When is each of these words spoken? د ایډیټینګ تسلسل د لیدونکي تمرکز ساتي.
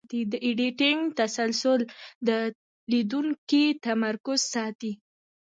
د 0.31 0.33
ایډیټینګ 0.45 1.01
تسلسل 1.19 1.79
د 2.27 2.29
لیدونکي 2.91 3.65
تمرکز 3.85 4.39
ساتي. 4.53 4.91